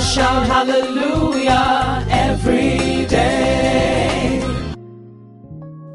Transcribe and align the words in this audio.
shout 0.00 0.46
hallelujah 0.46 2.06
every 2.10 3.06
day. 3.06 4.42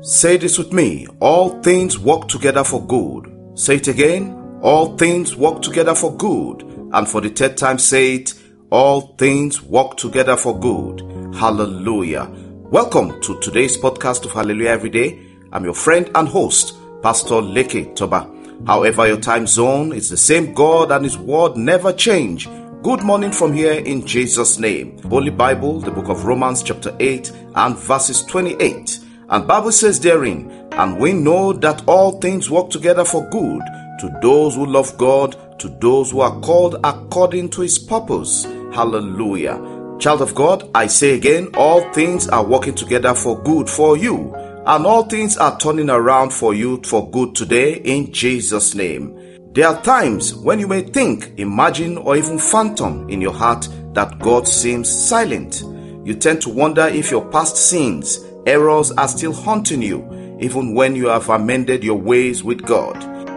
Say 0.02 0.38
this 0.38 0.58
with 0.58 0.74
me. 0.74 1.08
All 1.20 1.62
things 1.62 1.98
work 1.98 2.28
together 2.28 2.64
for 2.64 2.86
good. 2.86 3.32
Say 3.56 3.76
it 3.76 3.88
again. 3.88 4.60
All 4.62 4.98
things 4.98 5.36
work 5.36 5.62
together 5.62 5.96
for 5.96 6.16
good. 6.16 6.64
And 6.94 7.08
for 7.08 7.22
the 7.22 7.30
third 7.30 7.58
time, 7.58 7.80
say 7.80 8.16
it. 8.16 8.34
All 8.72 9.16
things 9.18 9.62
work 9.62 9.98
together 9.98 10.38
for 10.38 10.60
good. 10.60 11.02
Hallelujah. 11.36 12.30
Welcome 12.72 13.22
to 13.22 13.40
today's 13.40 13.78
podcast 13.78 14.26
of 14.26 14.32
Hallelujah 14.32 14.70
Every 14.70 14.90
Day. 14.90 15.20
I'm 15.52 15.66
your 15.66 15.74
friend 15.74 16.10
and 16.16 16.28
host, 16.28 16.76
Pastor 17.04 17.36
Leke 17.36 17.96
Toba. 17.96 18.30
However, 18.66 19.08
your 19.08 19.18
time 19.18 19.48
zone 19.48 19.92
is 19.92 20.10
the 20.10 20.18
same 20.18 20.54
God 20.54 20.92
and 20.92 21.04
His 21.04 21.18
word 21.18 21.58
never 21.58 21.92
change. 21.92 22.48
Good 22.84 23.04
morning 23.04 23.32
from 23.32 23.54
here 23.54 23.74
in 23.74 24.08
Jesus' 24.08 24.58
name. 24.58 24.98
Holy 25.04 25.30
Bible, 25.30 25.82
the 25.82 25.92
book 25.92 26.10
of 26.10 26.26
Romans, 26.26 26.64
chapter 26.64 26.96
8 27.00 27.32
and 27.54 27.78
verses 27.78 28.24
28. 28.24 29.00
And 29.30 29.48
Bible 29.48 29.72
says 29.72 30.00
therein, 30.00 30.50
and 30.72 31.00
we 31.00 31.14
know 31.14 31.54
that 31.54 31.88
all 31.88 32.20
things 32.20 32.50
work 32.50 32.72
together 32.72 33.06
for 33.06 33.30
good 33.30 33.62
to 34.00 34.18
those 34.24 34.56
who 34.56 34.66
love 34.66 34.98
God, 34.98 35.60
to 35.60 35.70
those 35.80 36.10
who 36.10 36.22
are 36.22 36.40
called 36.42 36.78
according 36.84 37.52
to 37.52 37.62
his 37.62 37.78
purpose. 37.78 38.46
Hallelujah. 38.74 39.62
Child 40.00 40.24
of 40.24 40.34
God, 40.34 40.68
I 40.74 40.88
say 40.88 41.14
again, 41.14 41.50
all 41.54 41.82
things 41.94 42.28
are 42.30 42.44
working 42.44 42.74
together 42.74 43.14
for 43.14 43.40
good 43.44 43.70
for 43.70 43.96
you, 43.96 44.34
and 44.36 44.88
all 44.88 45.04
things 45.04 45.38
are 45.38 45.56
turning 45.60 45.92
around 45.92 46.34
for 46.34 46.56
you 46.56 46.82
for 46.82 47.08
good 47.12 47.36
today 47.36 47.76
in 47.76 48.12
Jesus' 48.12 48.74
name. 48.74 49.21
There 49.54 49.68
are 49.68 49.82
times 49.82 50.34
when 50.34 50.60
you 50.60 50.68
may 50.68 50.82
think, 50.82 51.38
imagine, 51.38 51.98
or 51.98 52.16
even 52.16 52.40
phantom 52.40 53.10
in 53.10 53.20
your 53.20 53.34
heart 53.34 53.68
that 53.94 54.18
God 54.20 54.48
seems 54.48 54.90
silent. 54.90 55.62
You 56.06 56.14
tend 56.14 56.42
to 56.44 56.50
wonder 56.50 56.88
if 56.88 57.12
your 57.12 57.30
past 57.32 57.58
sins, 57.58 58.24
errors 58.46 58.94
are 58.94 59.10
still 59.10 59.34
haunting 59.34 59.82
you, 59.82 60.38
even 60.40 60.74
when 60.74 60.96
you 60.96 61.08
have 61.08 61.28
amended 61.28 61.84
your 61.84 61.98
ways 61.98 62.46
with 62.46 62.66
God. 62.66 62.96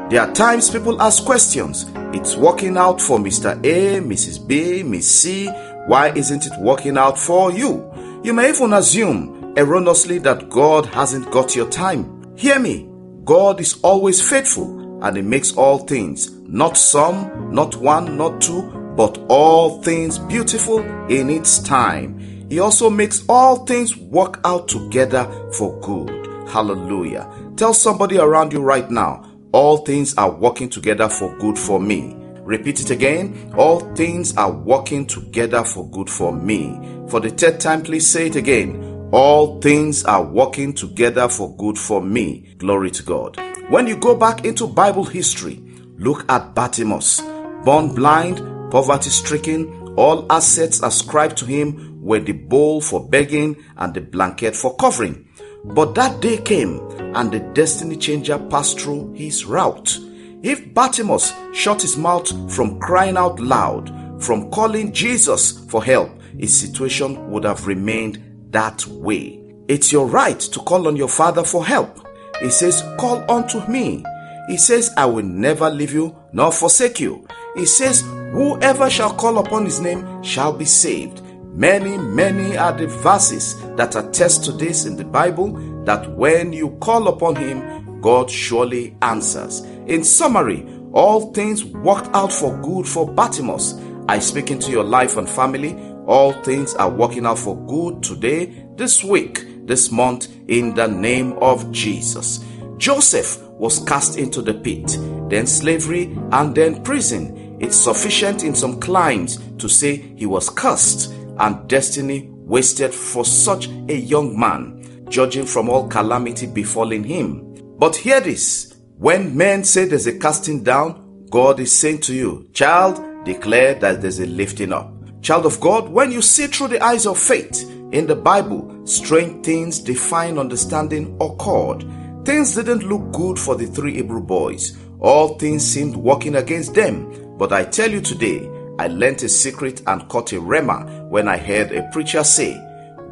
There 0.08 0.20
are 0.20 0.32
times 0.32 0.70
people 0.70 1.02
ask 1.02 1.24
questions. 1.24 1.86
It's 2.12 2.36
working 2.36 2.76
out 2.76 3.00
for 3.00 3.18
Mr. 3.18 3.58
A, 3.66 4.00
Mrs. 4.00 4.46
B, 4.46 4.84
Miss 4.84 5.10
C. 5.10 5.48
Why 5.88 6.12
isn't 6.12 6.46
it 6.46 6.52
working 6.60 6.96
out 6.96 7.18
for 7.18 7.50
you? 7.50 7.90
You 8.22 8.34
may 8.34 8.50
even 8.50 8.72
assume 8.72 9.54
erroneously 9.56 10.18
that 10.18 10.48
God 10.48 10.86
hasn't 10.86 11.32
got 11.32 11.56
your 11.56 11.68
time. 11.68 12.36
Hear 12.36 12.60
me. 12.60 12.88
God 13.24 13.58
is 13.58 13.80
always 13.82 14.22
faithful 14.22 14.83
and 15.04 15.16
He 15.16 15.22
makes 15.22 15.54
all 15.54 15.78
things, 15.78 16.32
not 16.48 16.76
some, 16.76 17.52
not 17.52 17.76
one, 17.76 18.16
not 18.16 18.40
two, 18.40 18.62
but 18.96 19.18
all 19.28 19.82
things 19.82 20.18
beautiful 20.18 20.80
in 21.10 21.28
its 21.30 21.58
time. 21.58 22.18
He 22.48 22.58
also 22.58 22.88
makes 22.88 23.24
all 23.28 23.66
things 23.66 23.96
work 23.96 24.40
out 24.44 24.66
together 24.66 25.24
for 25.52 25.78
good. 25.80 26.48
Hallelujah. 26.48 27.30
Tell 27.56 27.74
somebody 27.74 28.18
around 28.18 28.52
you 28.52 28.60
right 28.60 28.90
now, 28.90 29.30
all 29.52 29.78
things 29.78 30.14
are 30.16 30.30
working 30.30 30.68
together 30.68 31.08
for 31.08 31.36
good 31.38 31.58
for 31.58 31.78
me. 31.78 32.16
Repeat 32.38 32.80
it 32.80 32.90
again. 32.90 33.54
All 33.56 33.80
things 33.94 34.36
are 34.36 34.52
working 34.52 35.06
together 35.06 35.64
for 35.64 35.88
good 35.90 36.10
for 36.10 36.32
me. 36.32 36.78
For 37.08 37.20
the 37.20 37.30
third 37.30 37.60
time, 37.60 37.82
please 37.82 38.06
say 38.06 38.26
it 38.26 38.36
again. 38.36 39.08
All 39.12 39.60
things 39.60 40.04
are 40.04 40.24
working 40.24 40.72
together 40.72 41.28
for 41.28 41.56
good 41.56 41.78
for 41.78 42.02
me. 42.02 42.54
Glory 42.58 42.90
to 42.90 43.02
God. 43.02 43.53
When 43.68 43.86
you 43.86 43.96
go 43.96 44.14
back 44.14 44.44
into 44.44 44.66
Bible 44.66 45.04
history, 45.04 45.58
look 45.96 46.30
at 46.30 46.54
Bartimaeus. 46.54 47.22
Born 47.64 47.94
blind, 47.94 48.38
poverty 48.70 49.08
stricken, 49.08 49.94
all 49.96 50.30
assets 50.30 50.82
ascribed 50.82 51.38
to 51.38 51.46
him 51.46 51.98
were 52.02 52.20
the 52.20 52.32
bowl 52.32 52.82
for 52.82 53.08
begging 53.08 53.56
and 53.78 53.94
the 53.94 54.02
blanket 54.02 54.54
for 54.54 54.76
covering. 54.76 55.26
But 55.64 55.94
that 55.94 56.20
day 56.20 56.36
came 56.36 56.78
and 57.16 57.32
the 57.32 57.40
destiny 57.40 57.96
changer 57.96 58.38
passed 58.38 58.78
through 58.78 59.14
his 59.14 59.46
route. 59.46 59.98
If 60.42 60.74
Bartimaeus 60.74 61.32
shut 61.54 61.80
his 61.80 61.96
mouth 61.96 62.54
from 62.54 62.78
crying 62.80 63.16
out 63.16 63.40
loud, 63.40 64.22
from 64.22 64.50
calling 64.50 64.92
Jesus 64.92 65.64
for 65.70 65.82
help, 65.82 66.10
his 66.38 66.54
situation 66.54 67.30
would 67.30 67.44
have 67.44 67.66
remained 67.66 68.22
that 68.50 68.86
way. 68.86 69.40
It's 69.68 69.90
your 69.90 70.06
right 70.06 70.38
to 70.38 70.60
call 70.60 70.86
on 70.86 70.96
your 70.96 71.08
Father 71.08 71.44
for 71.44 71.64
help. 71.64 72.06
He 72.44 72.50
says, 72.50 72.84
Call 72.98 73.24
unto 73.30 73.66
me. 73.66 74.04
He 74.48 74.58
says, 74.58 74.92
I 74.98 75.06
will 75.06 75.24
never 75.24 75.70
leave 75.70 75.94
you 75.94 76.14
nor 76.34 76.52
forsake 76.52 77.00
you. 77.00 77.26
He 77.56 77.64
says, 77.64 78.02
Whoever 78.02 78.90
shall 78.90 79.14
call 79.14 79.38
upon 79.38 79.64
his 79.64 79.80
name 79.80 80.22
shall 80.22 80.52
be 80.52 80.66
saved. 80.66 81.22
Many, 81.54 81.96
many 81.96 82.58
are 82.58 82.72
the 82.76 82.86
verses 82.86 83.58
that 83.76 83.96
attest 83.96 84.44
to 84.44 84.52
this 84.52 84.84
in 84.84 84.96
the 84.96 85.06
Bible 85.06 85.84
that 85.84 86.10
when 86.16 86.52
you 86.52 86.72
call 86.82 87.08
upon 87.08 87.36
him, 87.36 88.00
God 88.02 88.30
surely 88.30 88.94
answers. 89.00 89.60
In 89.86 90.04
summary, 90.04 90.66
all 90.92 91.32
things 91.32 91.64
worked 91.64 92.14
out 92.14 92.30
for 92.30 92.54
good 92.60 92.86
for 92.86 93.10
Bartimaeus. 93.10 93.80
I 94.06 94.18
speak 94.18 94.50
into 94.50 94.70
your 94.70 94.84
life 94.84 95.16
and 95.16 95.26
family. 95.26 95.74
All 96.06 96.34
things 96.42 96.74
are 96.74 96.90
working 96.90 97.24
out 97.24 97.38
for 97.38 97.56
good 97.66 98.02
today, 98.02 98.66
this 98.76 99.02
week, 99.02 99.46
this 99.66 99.90
month, 99.90 100.28
in 100.48 100.74
the 100.74 100.86
name 100.86 101.32
of 101.34 101.70
Jesus. 101.72 102.44
Joseph 102.76 103.40
was 103.50 103.78
cast 103.84 104.18
into 104.18 104.42
the 104.42 104.54
pit, 104.54 104.98
then 105.28 105.46
slavery, 105.46 106.16
and 106.32 106.54
then 106.54 106.82
prison. 106.82 107.56
It's 107.60 107.76
sufficient 107.76 108.42
in 108.42 108.54
some 108.54 108.80
climes 108.80 109.38
to 109.58 109.68
say 109.68 109.96
he 110.16 110.26
was 110.26 110.50
cursed 110.50 111.12
and 111.38 111.68
destiny 111.68 112.28
wasted 112.30 112.92
for 112.92 113.24
such 113.24 113.68
a 113.88 113.94
young 113.96 114.38
man, 114.38 115.06
judging 115.08 115.46
from 115.46 115.68
all 115.68 115.88
calamity 115.88 116.46
befalling 116.46 117.04
him. 117.04 117.54
But 117.78 117.96
hear 117.96 118.20
this 118.20 118.74
when 118.98 119.36
men 119.36 119.64
say 119.64 119.86
there's 119.86 120.06
a 120.06 120.18
casting 120.18 120.62
down, 120.62 121.26
God 121.30 121.58
is 121.58 121.76
saying 121.76 122.00
to 122.02 122.14
you, 122.14 122.48
Child, 122.52 123.24
declare 123.24 123.74
that 123.74 124.00
there's 124.00 124.20
a 124.20 124.26
lifting 124.26 124.72
up. 124.72 124.93
Child 125.24 125.46
of 125.46 125.58
God, 125.58 125.88
when 125.88 126.12
you 126.12 126.20
see 126.20 126.48
through 126.48 126.68
the 126.68 126.84
eyes 126.84 127.06
of 127.06 127.18
faith 127.18 127.62
in 127.92 128.06
the 128.06 128.14
Bible, 128.14 128.86
strange 128.86 129.42
things 129.42 129.78
define 129.78 130.36
understanding 130.36 131.16
occurred. 131.18 131.82
Things 132.26 132.54
didn't 132.54 132.86
look 132.86 133.10
good 133.10 133.38
for 133.38 133.54
the 133.54 133.64
three 133.64 133.94
Hebrew 133.94 134.20
boys. 134.20 134.76
All 135.00 135.38
things 135.38 135.64
seemed 135.64 135.96
working 135.96 136.36
against 136.36 136.74
them. 136.74 137.38
But 137.38 137.54
I 137.54 137.64
tell 137.64 137.90
you 137.90 138.02
today, 138.02 138.46
I 138.78 138.88
learnt 138.88 139.22
a 139.22 139.30
secret 139.30 139.80
and 139.86 140.06
caught 140.10 140.34
a 140.34 140.36
rhema 140.36 141.08
when 141.08 141.26
I 141.26 141.38
heard 141.38 141.72
a 141.72 141.88
preacher 141.90 142.22
say, 142.22 142.52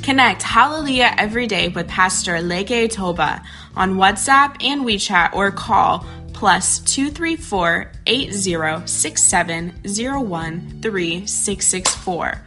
Connect 0.03 0.43
Hallelujah 0.43 1.15
every 1.19 1.47
day 1.47 1.69
with 1.69 1.87
Pastor 1.87 2.39
Leke 2.39 2.91
Toba 2.91 3.43
on 3.77 3.95
WhatsApp 3.95 4.57
and 4.65 4.83
WeChat 4.83 5.35
or 5.35 5.51
call 5.51 6.07
plus 6.33 6.79
234 6.81 7.93
8067 8.07 9.73
3664 9.85 12.47